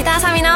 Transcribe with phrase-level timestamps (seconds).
[0.00, 0.48] 石田あさみの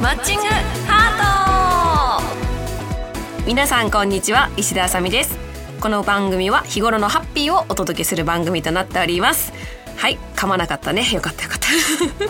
[0.00, 0.44] マッチング
[0.86, 3.44] ハート。
[3.44, 4.48] 皆さんこんにちは。
[4.56, 5.36] 石田あさみです。
[5.80, 9.52] この番組は日頃のハッピーをお届けする番組となっております。
[9.96, 10.18] はい。
[10.36, 11.04] 噛まなかったね。
[11.12, 11.66] よかったよかった。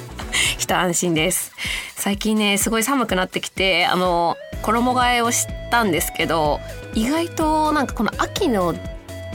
[0.58, 1.52] 一安心です。
[1.94, 6.58] 最近ねすごい寒くなってきてあの衣替えをしたんですけど
[6.94, 8.74] 意外となんかこの秋の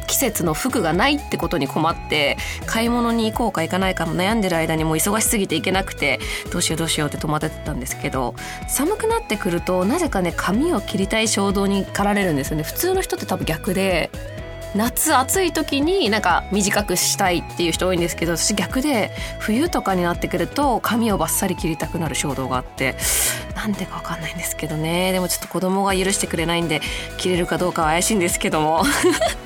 [0.07, 6.19] 季節の服がないってことに困って買い物に行こうか行かないかも悩んでる間にもう忙しすぎて行けなくて
[6.51, 8.35] どうしようどうしようって戸惑ってたんですけど
[8.67, 12.63] 寒くなってくるとなぜかね髪を切りたい衝動に駆られるんですよね。
[12.63, 14.09] 普通の人って多分逆で
[14.75, 22.95] 夏暑い時になんか短くしたいっていう人多いんですけど私逆で冬とかになってくると髪をバッサリ切りたくなる衝動があって
[23.55, 25.13] なんでかわかんないんですけどね。
[25.13, 26.81] でもちょっと子供が許してくれないんで
[27.17, 28.83] 切れるかどうかは怪しいんですけども。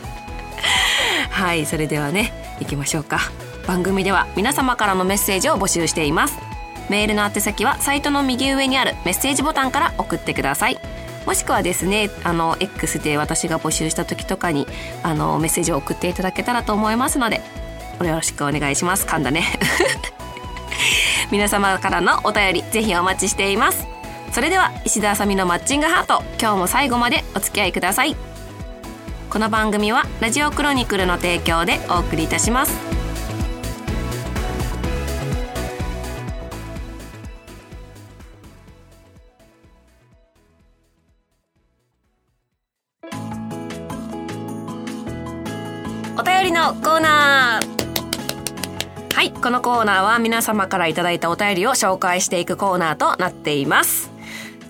[1.40, 3.20] はいそれではね行きましょうか。
[3.66, 6.38] 番組では皆様からのメッセージを募集しています。
[6.90, 10.78] メールの宛先はサイトの右上にあるメッセージボタンから送ってください。
[11.26, 14.68] もしくはですねあの X で私が募集した時とかに
[15.02, 17.38] あのメッセージを送っていただけたらと思いますので
[18.02, 19.06] よろしくお願いします。
[19.06, 19.46] 噛んだね。
[21.32, 23.88] 皆様からのお便りぜひお待ちしています。
[24.34, 28.18] それでは石田あさみのマッチングハート今日も最後までお付き合いください。
[29.30, 32.74] この番組はラジオクロニクルの提供でお送りいたします。
[46.18, 49.14] お便りのコーナー。
[49.14, 54.10] はいこのコーナーは皆様からいただいたお便りを紹介していくコーナーとなっています。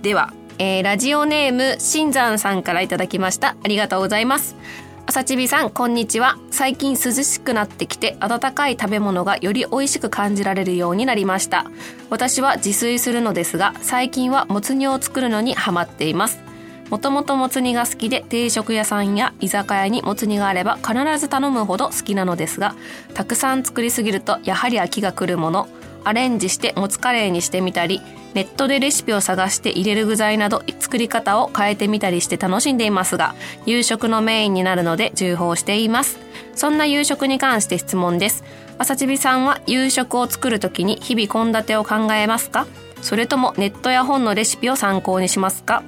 [0.01, 3.55] ではえー、ラジオネーム、新山さんからいただきました。
[3.63, 4.57] ありがとうございます。
[5.05, 6.37] 朝ちびさん、こんにちは。
[6.51, 11.65] 最近涼しくなってきて、温かい食べ物がより美味しく感じられるようになりました。
[12.09, 16.41] 私は自炊するのですが、最近はもつ煮を作るのにハマっています。
[16.89, 22.75] もともともつ煮が好きで、定食屋さんや居酒屋にもつ煮があれば必ず頼むほど好きなのですが、
[23.13, 25.69] たくさん作りすぎるとやはり飽きが来るもの、
[26.03, 28.01] アレンジしてもつカレーにしてみたり、
[28.33, 36.19] ネットでレシピを探して入れる具材など作り方を変えてみたりして楽しんでいますが、夕食のメインになるので重宝しています。
[36.55, 38.43] そんな夕食に関して質問です。
[38.77, 42.67] 朝ちびさんは夕食を作るときに日々献立を考えますか？
[43.01, 45.83] それともネットや本のレシピを参考にしますか？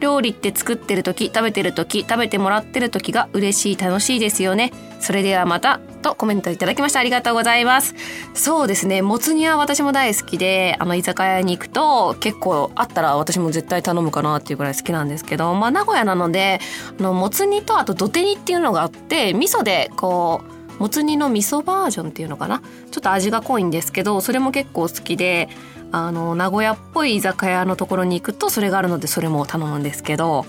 [0.00, 4.70] 料理って作ってる時食べてる時食べてもらってる時が嬉しい楽しいですよね
[5.00, 7.94] それではまたとコメントいただきましたありがとうございます。
[8.34, 16.60] そうですねもつ煮は私も大好きであの居酒屋に行くと結構あったら私も絶対頼むかなっていうぐらい好きなんですけどまあ名古屋なので
[16.98, 20.42] あのもつ煮とあと土手煮っていうのがあって味噌でこ
[20.78, 22.60] うもつ煮の味噌バージョンっていうのかな？
[22.90, 25.48] ちょっと味が濃いんですけどそれも結構好きで
[25.92, 30.44] あの名古屋っぽい居酒屋のところに行くとそれがあるのでそれも頼むんですけど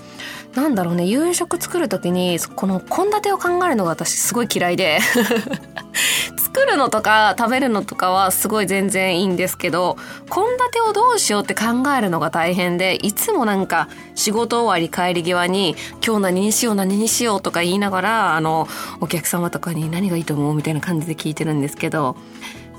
[0.54, 4.98] なんだろうね夕食作る時にこの献立を考えるのが私すごい嫌いで
[6.36, 9.96] 作るのとか食べるのとかはすごい全然いいんですけど
[10.28, 11.66] 献立をどうしようって考
[11.96, 18.66] えるのが大変でいつもなんか仕事終わり帰り際に今日何にしよう何にしようとか言いながらあの
[19.00, 22.16] お客様とかに何がいいと思うみたいな感じで聞いてるんですけど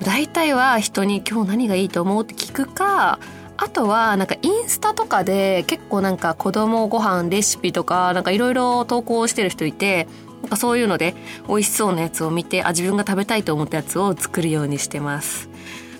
[0.03, 3.19] 大体は人に今日何がいいと思うって聞くか
[3.57, 10.07] あとはなんかインスタとかで結構なんか子供ご飯レシピとかなんかいろいろ投稿してる人いて
[10.41, 11.13] なんかそういうので
[11.49, 15.49] 美味しそうなやつを見てあ自分が食べたいと思ったやつを作るようにしてます。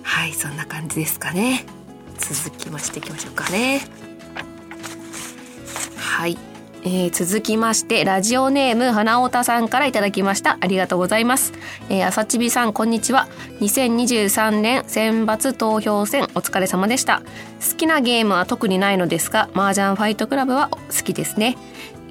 [0.03, 1.66] はいそんな感じですかね。
[2.17, 3.81] 続きましていきましょうかね。
[5.97, 6.48] はい。
[6.84, 10.57] えー、続きまして、ラジオネーム、花太さんからいただきました。
[10.62, 11.53] ありがとうございます。
[11.90, 13.28] えー、朝ちびさん、こんにちは。
[13.59, 17.22] 2023年選抜投票戦、お疲れ様でした。
[17.69, 21.57] 好きなゲームは特にないのですが、麻雀ファイトクラブは好きですね。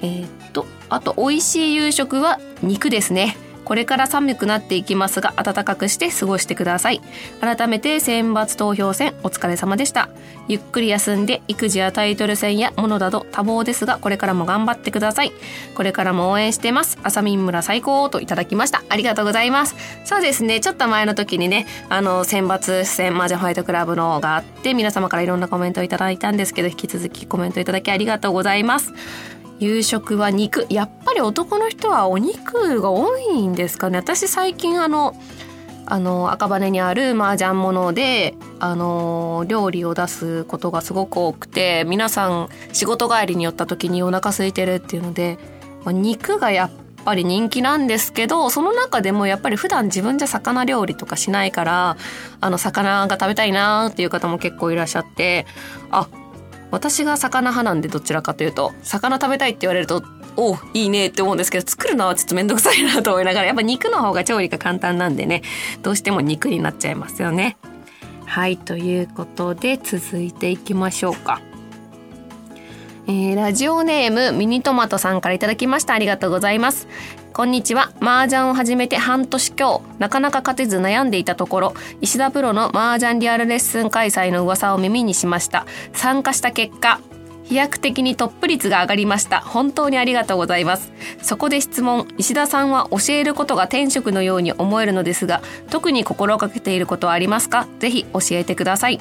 [0.01, 3.37] えー、っと、あと、美味しい夕食は肉ですね。
[3.69, 7.01] これから寒くなっていきますが暖かくして過ごしてください。
[7.39, 10.09] 改めて選抜投票戦お疲れ様でした。
[10.47, 15.31] ゆっくり休んで育児やタイトル戦やものなど多忙ですがこれからも頑張ってください。
[15.75, 16.97] これからも応援してます。
[17.03, 18.81] あさみん村最高といただきました。
[18.89, 19.75] ありがとうございます。
[20.03, 28.91] そうですねちょっと前の時にねあの選抜戦マージャンファイトクラブのがあって皆様からいろんなコメントをいただいたんですけど引き続きコメントいただきありがとうございます。
[29.59, 30.65] 夕食は肉。
[30.69, 33.97] やっぱり男の人はお肉が多いんですかね。
[33.97, 35.15] 私最近あの
[35.85, 45.39] あの赤羽にある麻雀物であの料理を出すことがすごく多くて皆さん仕事帰りに寄った時にお腹空いてるっていうので、
[45.87, 46.71] 肉がやっ
[47.03, 51.97] ぱり人気なんですけどその中でもやっぱり普段自分じゃ魚料理とかしないから
[52.39, 55.47] あの魚が食べたいなーっていう方も結構いらっしゃって
[55.91, 56.07] あ
[56.71, 60.03] 私が魚派なんでどちらかというと魚食べたいって言われると
[60.37, 65.41] おいいねって思うんですけど作るのはちょっと面倒くさいなと思いながらやっぱ肉の方が調理が簡単なんでね
[65.81, 67.57] どうしても肉になっちゃいますよね。
[68.25, 71.41] はいということで続いていきましょうか。
[73.09, 75.95] えー、ラジオネームミニトマトさんから頂きました。
[75.95, 76.87] ありがとうございます。
[77.33, 77.91] こんにちは。
[77.99, 79.81] 麻雀を始めて半年強。
[79.97, 81.73] なかなか勝てず悩んでいたところ。
[82.01, 85.65] 石田プロの麻雀リアルレッスン開催の噂を耳にしました。
[85.91, 86.99] 参加した結果
[87.49, 89.41] 飛躍的にトップ率が上がりました。
[89.41, 90.91] 本当にありがとうございます。
[91.23, 92.07] そこで質問。
[92.19, 95.41] 石田さんは教えることが天職のように思えるのですが
[95.71, 97.67] 特に心がけていることはありますか？
[97.79, 98.99] ぜひ教えてください。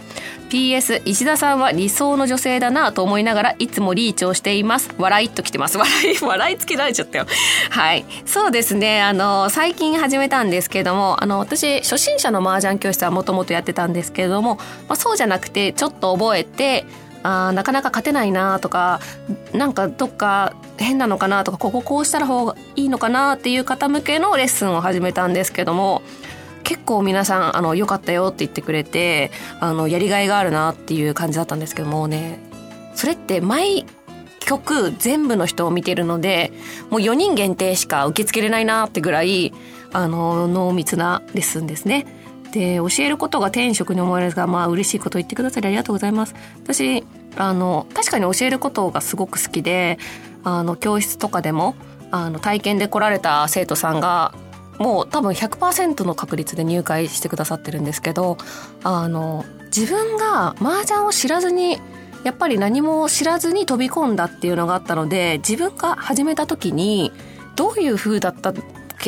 [0.49, 4.95] PS 石田さんは理想の女性だなと思いながらいつもリーチをしています。
[4.97, 5.77] 笑いっときてます。
[5.77, 7.27] 笑い笑いつけられちゃったよ。
[7.69, 8.07] はい。
[8.25, 9.03] そうですね。
[9.03, 14.55] あの最近始めたんですけどもあの私初心者の麻雀教室はもともとやってたんですけれども、
[14.89, 16.87] まあ、そうじゃなくてちょっと覚えて
[17.23, 19.01] あなかなか勝てないなとか
[19.53, 26.03] なんかどっか変なのかなとかこここうしたら方がいいのかなっていう方向けのレッスンを始めたんですけども
[26.65, 29.31] 結構皆さんあの良かったよって言ってくれて
[29.61, 32.39] あのやりがいがあるなっていう感じだったんですけどもね
[32.95, 33.87] それって毎
[34.41, 36.53] 曲全部の人を見てるので
[36.91, 39.53] もう4人限定しか受け付けれないなってぐらい
[39.93, 42.18] あの濃密なレッスンですね。
[42.53, 46.35] で教えることが天職に思えるんですがまあ嬉しいこと言ってくださりありがとうございます。
[46.63, 47.05] 私
[47.37, 49.99] あの確かに教えることがすごく好きで
[50.45, 51.77] あの教室とかでも
[52.11, 54.35] あの体験で来られた生徒さんが
[54.79, 58.39] もう多分100%の確率で入会してくださってるんですけど
[58.83, 61.79] あの自分が麻雀を知らずに
[62.25, 67.13] やっぱり何も知らずに飛び込んだっていうのがあったので自分が始めた時に
[67.57, 68.53] どういう風だった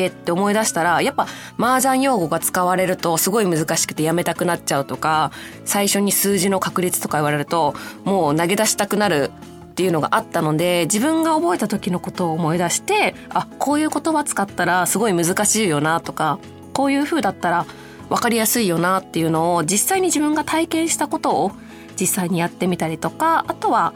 [0.01, 1.27] けって思い出したらやっぱ
[1.57, 5.31] 麻雀用語が使われるとすごい難しくてやめたくなっちゃうとか
[5.65, 9.31] 最初に数字の確率とか言われるともう投げ出したくなる
[9.71, 16.39] っていうのがあったので自分が覚えた時のことを思い出してあこういう言葉使ったらすごい難しいよなとか
[16.73, 17.65] こういう風だったら
[18.09, 21.51] 分かりやすいよなっていうのを実際に自分が体験したことを
[21.99, 23.93] 実際にやってみたりとかあとは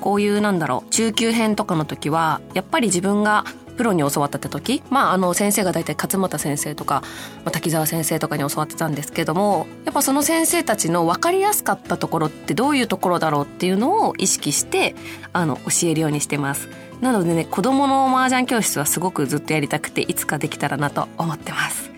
[0.00, 3.44] こういうなんだろう中級編とかの時はやっぱり自分が
[3.76, 7.02] プロに教わったって時、まあ、あの先生が大体勝俣先生とか、
[7.44, 14.94] まあ、滝沢先生とかに教わってたんですけどもやっぱその先生たちの分かりやすかったところってどういうところだろうっていうのを意識して
[15.32, 16.68] あの教えるようにしてます。
[17.00, 21.90] なのでね子供の麻雀教室はすごくずっとやりたくていつかできたらなと思ってます。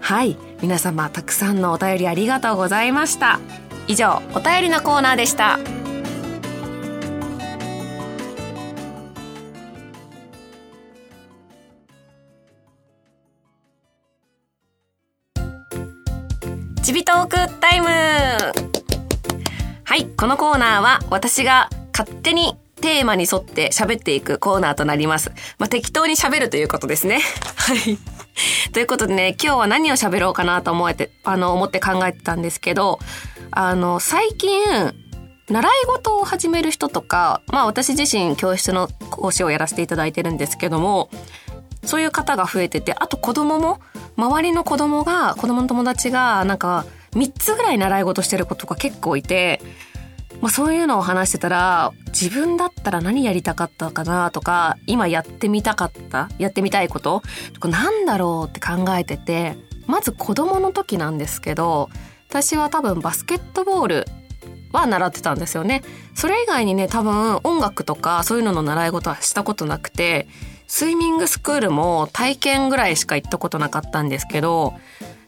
[0.00, 3.38] はい皆様たくさんのお便りありがとうございました。
[3.86, 5.79] 以上お便りのコーナーでした。
[17.10, 18.52] トークタイムは
[19.96, 25.32] い、このコーナーは私が勝手にテーマに沿って喋っていくコーナーとなります。
[25.58, 27.18] まあ、適当に喋るということですね。
[27.56, 27.98] はい。
[28.72, 33.00] ということでね、今日は何を喋ろうかなと思えて、あの、思って考えてたんですけど、
[33.50, 34.62] あの、最近、
[35.48, 41.10] 習い事を始める人とか、まあ私自身教室の講師をやらせていただいてるんですけども、
[41.84, 43.80] そういう方が増えてて、あと子供も、
[44.16, 49.60] 周りの子供が、子供の友達が、なんか、3つぐらい習い事してる子とか結構いて、
[50.40, 57.22] まあそういうのを話してたら、自分だったら何やりたかったかなとか、今やってみたかった、やってみたいこと
[57.54, 61.88] とかなんだろうって考えてて、まず子供の時なんですけど、
[62.28, 64.06] 私は多分バスケットボール
[64.72, 65.82] は習ってたんですよね。
[66.14, 70.28] それ以外にね、多分音楽とかそういうのの習い事はしたことなくて、
[70.68, 74.74] スイミングスクールも体験ぐらいしか行ったことなかったんですけど、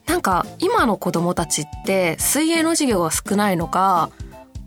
[0.06, 4.10] なんか今の子供たちって水泳の授業が少ないのか、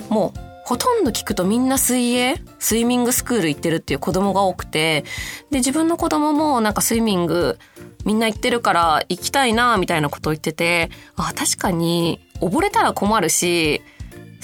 [0.10, 5.04] もうほとんど聞くとみんな水泳スイミングスクール行ってるっていう子供が多くて、
[5.51, 7.60] で、自分の子供もなんかスイミング
[8.04, 13.84] みんな行ってるから行きたいなみたいなことを言ってて、あ、確かに溺れたら困るし、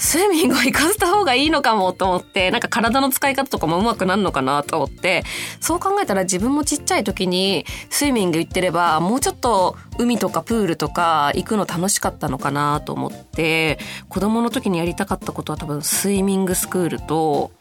[0.02, 5.22] スイミングを活かした方がいいのかもと思って、なんか体の使い方とかも上手くなるのかなと思って、
[5.60, 13.78] そう考えたら自分もちっちゃい時にスイミング行ってれば、もうちょっと海とかプールとか行くの楽しかったのかなと思って、
[14.08, 17.52] 子供の時にやりたかったことは多分スイミングスクールと、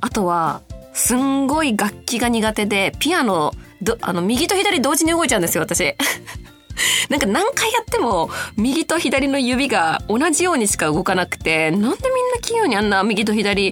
[0.00, 0.62] あとは、
[0.92, 3.52] すんごい楽器が苦手で、ピアノ、
[4.00, 5.96] あの、右と左同時に動いちゃうんですよ、私。
[7.08, 11.96] なんか何回やっても右と左の指が同じようにしか動かなくて、なんでみんな
[12.40, 13.70] 器用にあんな右と左違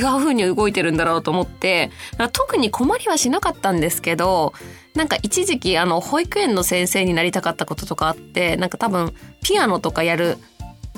[0.00, 1.90] う風に動いてるんだろうと思って、
[2.32, 4.52] 特に困りはしなかったんですけど、
[4.94, 10.36] なんか一時期あの保育園の先生になりたかったこととかあって、なんか多分ピアノとかやる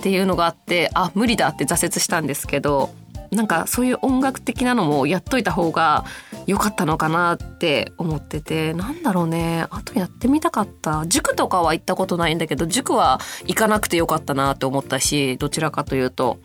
[0.01, 2.91] っていうのがあって、あ、無理だって挫折したんですけど、
[3.35, 6.05] なんかそういう音楽的なのもやっといた方が
[6.47, 9.67] 良かったのかなって思っててなんだろうね。
[9.71, 11.05] あとやってみたかった。
[11.07, 16.39] 塾とかは行ったことないんだけど塾は行かなくてよかったなって思ったしどちらかというと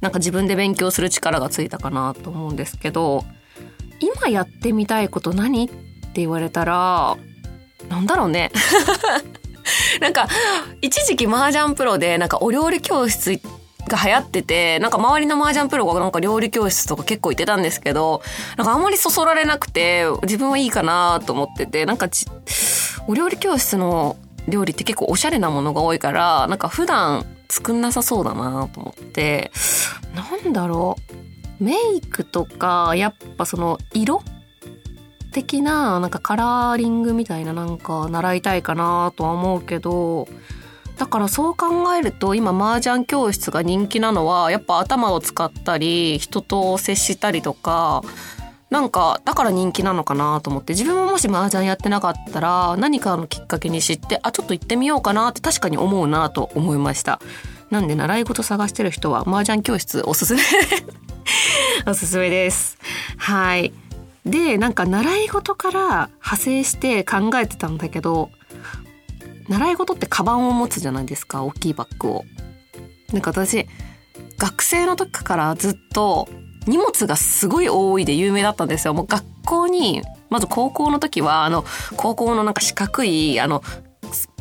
[0.00, 3.24] なんか自分で勉強する力がついたかなと思うんですけど
[4.00, 5.76] 今やってみたいこと何って
[6.16, 7.16] 言われたら
[7.88, 8.50] なんだろうね。
[10.00, 10.28] なんか
[10.82, 18.22] 一時期麻雀プロでなんかお料理教室行ってが流行ってて、なんか周りの麻雀プロがなんか料理教室とか結構行ってたんですけど、
[18.56, 22.26] なんかあんまりそそられなくて、自分はいいかなと思ってて、なんかち
[23.06, 24.16] お料理教室の
[24.48, 29.52] 料理って結構おしゃれなものが多いから、なんか普段作んなさそうだなと思って、
[30.14, 30.96] なんだろ
[31.60, 31.64] う。
[31.64, 34.22] メイクとか、やっぱその色？
[35.32, 40.28] 的な、なんかカラーリングみたいななんか習いたいかなとは思うけど、
[40.96, 48.02] だからそう考えると今麻雀教室が人気なのはやっぱ頭を使ったり人と接したりとか
[48.70, 57.20] なんかだから人気なのかなと思って自分ももし麻雀やってなかったら何かのきっかけに知ってあちょっと行ってみようかなって確かに思うなと思いました。
[57.70, 60.42] なんで習い事探してる人は麻雀教室おすすめ。
[61.86, 62.78] おすすめです。
[63.16, 63.72] はい。
[64.26, 65.80] でなんか習い事から
[66.14, 68.30] 派生して考えてたんだけど
[69.48, 72.24] 習い事ってカバンを持つじゃないですか大きいバッグを。
[73.12, 73.66] なんか私
[74.38, 76.28] 学生の時からずっと
[76.66, 78.94] 荷物がすごい多いで有名だったんですよ。
[78.94, 81.64] もう学校にまず高校の時はあの
[81.96, 83.62] 高校のなんか四角いあの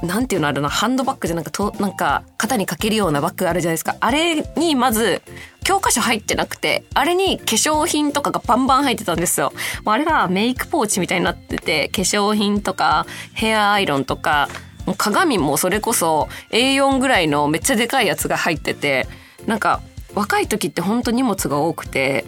[0.01, 3.95] なんていうのあるのハンドバッグじゃなんかとなんか肩にかけるようなバッグあるじゃないですか。
[3.99, 5.21] あれにまず
[5.63, 9.53] 教科書入ってなくて、あれに化粧品とかがバンバン入ってたんですよ
[9.85, 9.95] もう。
[9.95, 14.49] あれがメイクポーチみたいになってて、化粧品とかヘアアイロンとか
[14.97, 19.07] 鏡もそれこそ A4 ぐらいのめっちゃでかいやつが入ってて
[19.45, 19.81] なんか
[20.13, 22.25] 若い時って本当荷物が多くて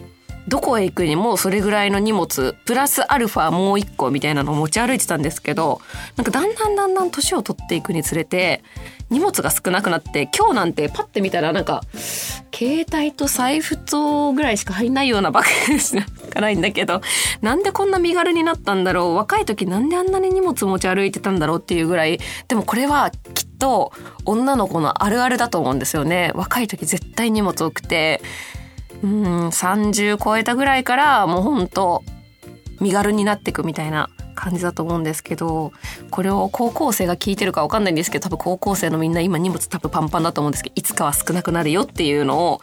[0.48, 5.80] どこへ行くにもそれぐらいの荷物プラスアルファもう一個みたいなのを持ち歩いてたんですけど
[6.16, 8.62] なんかだんだんだんだん年を取っていくにつれて
[9.10, 11.82] 荷物が少なくなって今日なんてパッて見たらなんか
[12.54, 15.96] 携帯と財布とぐらいしか入んないようなバッグし
[16.30, 17.00] かないんだけど
[17.40, 23.92] なんでこんな身軽になったんだろう若い時なんであんなに荷物持ち歩いてたんだろうっていうぐらいでもこれはきっと
[24.24, 26.32] 女の子のあるあるだと思うんですよね。
[26.34, 28.20] 若い時絶対荷物多くて
[29.06, 32.02] うん30超えたぐらいからもうほんと
[32.80, 35.72] 身軽になってくみたいな感じだと思うんですけど
[36.10, 42.60] これを高校生が聞いてるか分かんないんですけど多分高校生のみんな今荷物多分パンパンだと思うんですけどいつかは少なくなるよっていうのを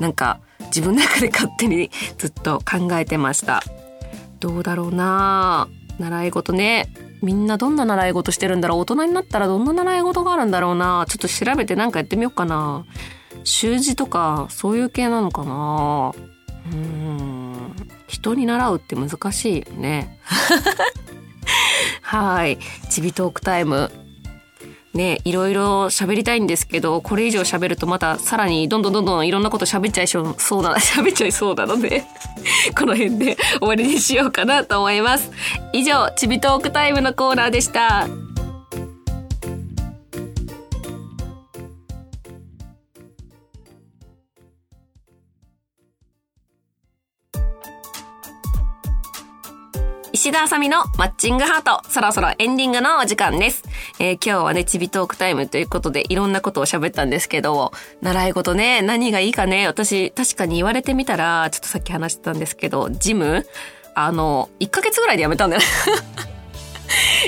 [0.00, 3.62] なんか自分の中で勝手にずっと考えてました。
[4.40, 6.92] どうだろうな習い事ね。
[7.22, 8.80] みんなどんな習い事してるんだろう。
[8.80, 12.84] 大人になったらどんな習い事があるんだろうなちょっと調べてなんかやってみようかな
[13.44, 16.12] 習字とかそういう系なのかな？
[16.72, 17.74] うん。
[18.08, 20.18] 人に習うって難しいよね。
[22.02, 22.58] はい。
[22.90, 23.90] ちびトークタイム。
[24.94, 30.22] ねいろいろ喋りたいんですけどこれ以上喋るとまたさらにどんどんどんどんいろんなこと喋っちゃいそう
[30.62, 32.04] な 喋っちゃいそうなので
[32.78, 35.30] この辺で終わりにしようかなと思います。
[35.72, 38.06] 以上ちびトークタイムのコーナーでした。
[50.24, 53.62] 石田あさみのマッチングハート、そろそろエンディングのお時間です。
[53.98, 63.46] えー、今日はね、ちびトークタイムということでいろんなことを喋ったんですけど、習い事ね、何がいいかね、私確かに言われてみたら、ちょっとさっき話してたんですけど、ジム
[63.94, 65.68] あの、1ヶ月ぐらいで辞めたんだよね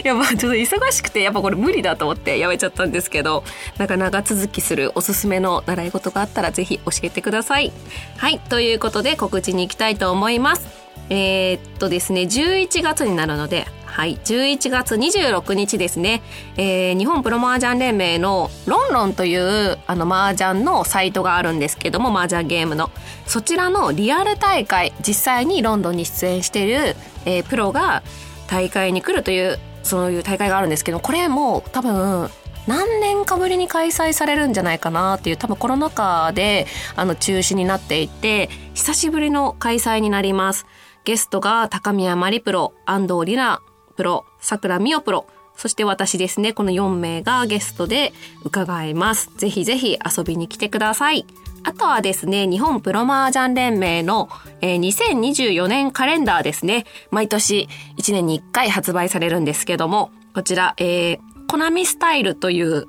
[0.02, 3.44] い やまあちょっと忙しくてやっぱこれ無理だと思ってやめちゃったんですけど
[3.76, 7.72] なんか長続きするおすすめの習い事があったらぜひ教えてください。
[8.16, 10.85] はいということで告知に行きたいと思います。
[11.10, 16.20] えー、っとですね、11月になるので、はい、11月26日ですね、
[16.58, 22.90] えー、日本プロ麻雀連盟のロンロンというあの麻雀のサイトがあるんですけども、麻雀ゲームの。
[23.26, 28.02] そちらのリアル大会、実際にロンドンに出演している、えー、プロが
[28.48, 32.28] 大会に来るという、そういう大会があるんですけど、これも多分、
[32.66, 40.66] 何年かぶりに開催されるんじゃないかなっていう多分コロナ禍であの中止になっていて久しぶりの開催になります。
[41.06, 43.60] ゲストが高宮まりプロ、安藤里奈
[43.96, 49.30] プロ、桜美代プロ、そして私ですね、この4名がゲストで伺います。
[49.36, 51.24] ぜひぜひ遊びに来てください。
[51.62, 54.28] あとはですね、日本プロ麻雀連盟の、
[54.60, 56.86] えー、2024年カレンダーですね。
[57.12, 62.88] 毎年1年に1回発売されるんですけども、こちら、えー、コナミスタイルという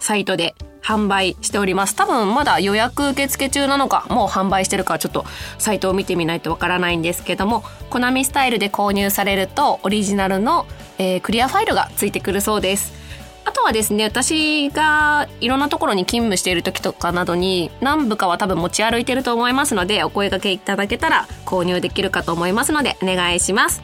[0.00, 1.94] サイトで販売しております。
[1.94, 5.24] 多分まだ予約受付中なのか、もう販売してるかちょっと
[5.58, 10.66] サイトを見てみないとわからないんですけども、コナミスタイルで購入されるとオリジナルの、
[10.98, 13.00] えー、クリアファイルがついてくるそうです。
[13.44, 23.82] あとはですね、私がいろんなところに勤務している時とかなどに何部かは多分持ち歩いてると思いますので、お声掛けいただけたら購入できるかと思いますので、お願いします。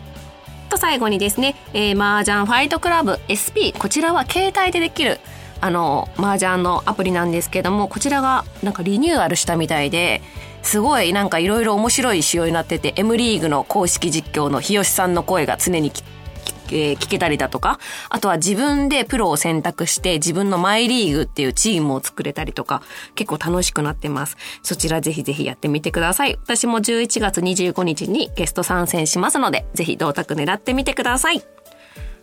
[0.69, 5.21] と最後にですね、えー、麻雀ファイトクラブ SP、こちらは携帯でできる
[5.61, 10.23] あの、麻雀のアプリなんですけども、こちらがなんかリニューアルしたみたいで、
[10.63, 15.93] すごいなんかいろいろ面白い仕様になってて、M リーグの公式実況の日吉さんの声が常に
[16.73, 22.83] えー、聞けたりだとか、あとは自分でプロを選択して自分のマイリーグっていうチームを作れたりとか、
[23.15, 24.37] 結構楽しくなってます。
[24.63, 26.39] そちらぜひぜひやってみてください。
[26.43, 31.43] 私も11月25日にゲスト参戦しますので、ぜひ銅卓狙ってみてください。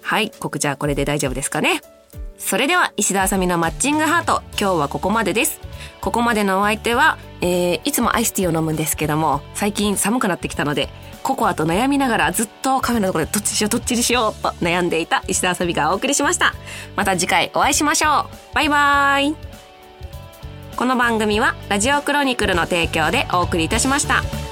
[0.02, 1.82] はい、告知はこれで大丈夫ですかね。
[2.38, 5.60] それでは石田あさみのマッチングハート、今日はここまでです。
[6.02, 10.90] ここまでのお相手は、えー、いつもアイスティーを飲むんですけども、最近寒くなってきたので、
[11.24, 16.54] ココアと悩みながらずっとカメラのところでどっちにしようどっちにしようと悩んでいた石田あさみがお送りしました。
[16.96, 18.56] また次回お会いしましょう。
[18.56, 19.36] バイバーイ。
[20.76, 24.43] この番組はラジオクロニクルの提供でお送りいたしました。